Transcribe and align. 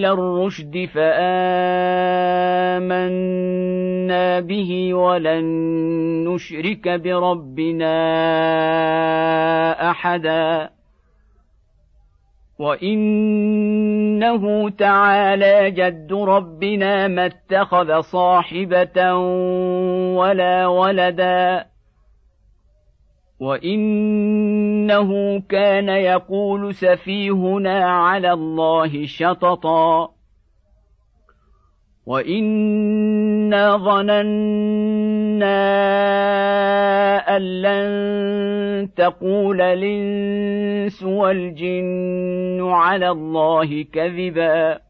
إلى 0.00 0.12
الرشد 0.12 0.88
فآمنا 0.94 1.20
به 4.40 4.94
ولن 4.94 5.44
نشرك 6.28 6.88
بربنا 6.88 7.90
أحدا. 9.90 10.70
وإنه 12.58 14.44
تعالى 14.70 15.70
جد 15.70 16.12
ربنا 16.12 17.08
ما 17.08 17.26
اتخذ 17.26 18.00
صاحبة 18.00 19.14
ولا 20.16 20.66
ولدا. 20.66 21.64
وانه 24.98 25.40
كان 25.48 25.88
يقول 25.88 26.74
سفيهنا 26.74 27.84
على 27.84 28.32
الله 28.32 29.06
شططا. 29.06 30.10
وإنا 32.06 33.76
ظننا 33.76 34.16
أن 37.36 37.42
لن 37.42 38.88
تقول 38.96 39.60
الإنس 39.60 41.02
والجن 41.02 42.60
على 42.62 43.10
الله 43.10 43.82
كذبا. 43.82 44.89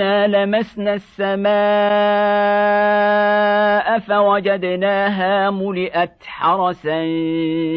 وانا 0.00 0.26
لمسنا 0.26 0.94
السماء 0.94 1.50
فوجدناها 3.98 5.50
ملئت 5.50 6.22
حرسا 6.24 7.06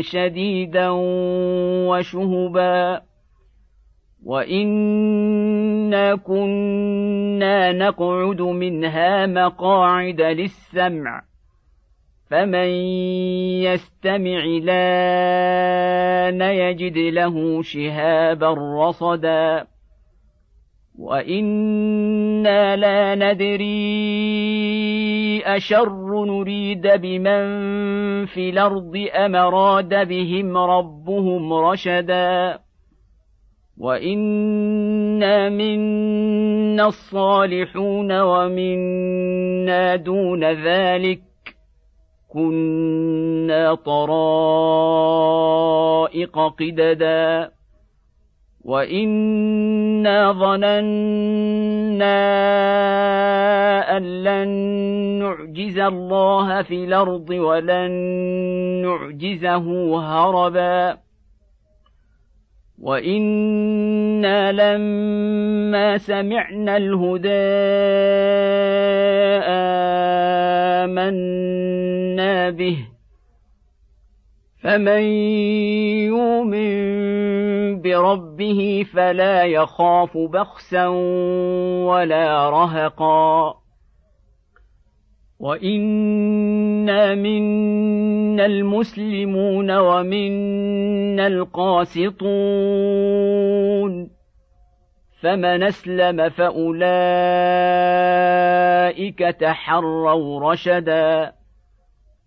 شديدا 0.02 0.90
وشهبا 1.90 3.02
وانا 4.26 6.16
كنا 6.16 7.72
نقعد 7.72 8.42
منها 8.42 9.26
مقاعد 9.26 10.22
للسمع 10.22 11.22
فمن 12.30 12.68
يستمع 13.68 14.44
لأن 14.64 16.42
يجد 16.42 16.98
له 16.98 17.62
شهابا 17.62 18.54
رصدا 18.88 19.73
وأنا 21.00 22.76
لا 22.76 23.16
ندري 23.16 23.74
اشر 25.46 26.26
نريد 26.26 26.88
بمن 26.88 27.46
في 28.26 28.50
الأرض 28.50 29.08
ام 29.14 29.36
اراد 29.36 30.08
بهم 30.08 30.58
ربهم 30.58 31.54
رشدا 31.54 32.60
وانا 33.78 35.50
منا 35.50 36.88
الصالحون 36.88 38.22
ومنا 38.22 39.96
دون 39.96 40.44
ذلك 40.44 41.22
كنا 42.30 43.76
طرائق 43.76 44.10
قددا 46.40 47.52
وانا 50.04 50.32
ظننا 50.32 51.98
ان 53.98 54.24
لن 54.24 54.48
نعجز 55.20 55.80
الله 55.80 56.62
في 56.62 56.84
الأرض 56.84 57.30
ولن 57.30 57.92
نعجزه 58.84 59.66
هربا 60.00 60.98
وأنا 62.82 64.52
لما 64.52 65.98
سمعنا 65.98 66.78
الهدى 66.78 67.30
امنا 70.84 72.50
به 72.50 72.78
فمن 74.64 75.04
يؤمن 76.12 77.53
بربه 77.84 78.86
فلا 78.94 79.44
يخاف 79.44 80.18
بخسا 80.18 80.88
ولا 81.88 82.50
رهقا. 82.50 83.54
وانا 85.40 87.16
منا 87.16 88.46
المسلمون 88.46 89.72
ومنا 89.78 91.28
القاسطون. 91.28 92.24
فمن 95.22 95.64
اسلم 95.64 96.30
فاولئك 96.30 96.80
تحروا 99.20 100.52
رشدا. 100.52 101.43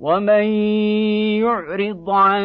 ومن 0.00 0.44
يعرض 1.40 2.10
عن 2.10 2.42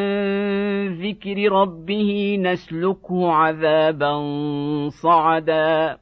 ذكر 1.01 1.51
ربه 1.51 2.37
نسلكه 2.39 3.31
عذابا 3.31 4.19
صعدا 4.89 5.97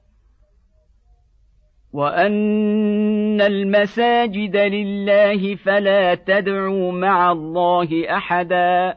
وان 1.93 3.41
المساجد 3.41 4.55
لله 4.57 5.55
فلا 5.55 6.15
تدعوا 6.15 6.91
مع 6.91 7.31
الله 7.31 8.17
احدا 8.17 8.95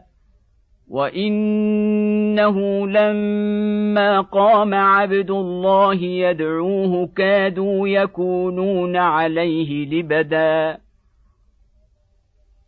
وانه 0.88 2.86
لما 2.86 4.20
قام 4.20 4.74
عبد 4.74 5.30
الله 5.30 5.94
يدعوه 6.02 7.06
كادوا 7.16 7.88
يكونون 7.88 8.96
عليه 8.96 9.86
لبدا 9.86 10.81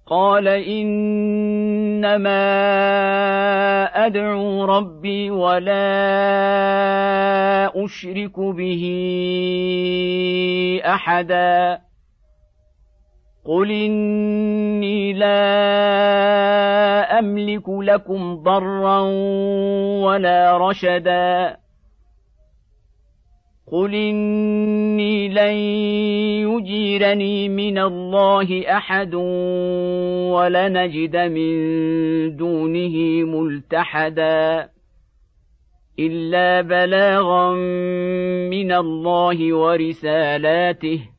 قال 0.07 0.49
إنما 0.49 1.25
أدعو 4.07 4.65
ربي 4.65 5.31
ولا 5.31 5.85
أشرك 7.85 8.41
به 8.41 8.85
أحدا. 10.85 11.79
قل 13.45 13.71
إني 13.71 15.13
لا 15.13 15.39
أملك 17.19 17.69
لكم 17.69 18.35
ضرا 18.35 19.01
ولا 20.05 20.59
رشدا. 20.59 21.57
قل 23.75 23.95
اني 23.95 25.29
لن 25.29 25.57
يجيرني 26.47 27.49
من 27.49 27.79
الله 27.79 28.63
احد 28.77 29.15
ولنجد 30.35 31.17
من 31.17 31.57
دونه 32.37 32.97
ملتحدا 33.25 34.69
الا 35.99 36.61
بلاغا 36.61 37.53
من 38.51 38.73
الله 38.73 39.55
ورسالاته 39.55 41.14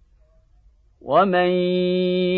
ومن 1.05 1.49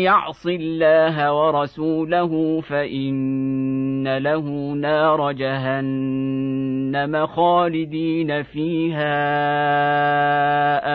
يعص 0.04 0.46
الله 0.46 1.32
ورسوله 1.32 2.60
فان 2.60 4.18
له 4.18 4.72
نار 4.72 5.32
جهنم 5.32 7.26
خالدين 7.26 8.42
فيها 8.42 9.16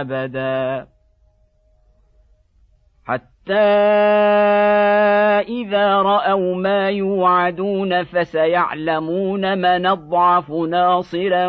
ابدا 0.02 0.88
حتى 3.06 3.54
اذا 5.50 6.02
راوا 6.02 6.56
ما 6.56 6.90
يوعدون 6.90 8.04
فسيعلمون 8.04 9.58
من 9.58 9.86
اضعف 9.86 10.52
ناصرا 10.52 11.48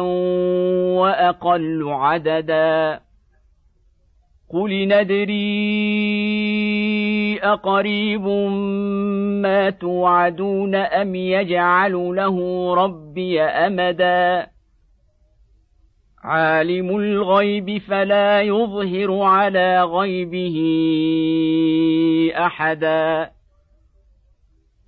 واقل 0.99 1.85
عددا 1.89 3.01
قل 4.55 4.89
ندري 4.89 5.35
اقريب 7.43 8.27
ما 9.43 9.71
توعدون 9.71 10.75
ام 10.75 11.15
يجعل 11.15 11.93
له 11.93 12.37
ربي 12.75 13.43
امدا 13.43 14.47
عالم 16.25 16.97
الغيب 16.97 17.79
فلا 17.79 18.41
يظهر 18.41 19.23
على 19.23 19.83
غيبه 19.83 20.57
احدا 22.37 23.31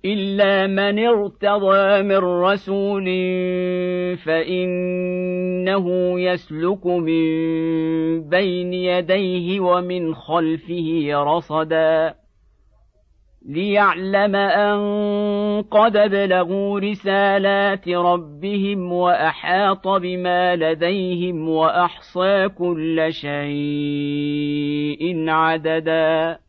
الا 0.05 0.67
من 0.67 1.05
ارتضى 1.05 2.03
من 2.03 2.17
رسول 2.17 3.07
فانه 4.27 6.19
يسلك 6.19 6.85
من 6.85 7.23
بين 8.29 8.73
يديه 8.73 9.59
ومن 9.59 10.15
خلفه 10.15 11.09
رصدا 11.13 12.15
ليعلم 13.49 14.35
ان 14.35 14.77
قد 15.61 15.97
ابلغوا 15.97 16.79
رسالات 16.79 17.89
ربهم 17.89 18.91
واحاط 18.93 19.87
بما 19.87 20.55
لديهم 20.55 21.49
واحصى 21.49 22.49
كل 22.49 23.07
شيء 23.09 23.39
عددا 25.29 26.39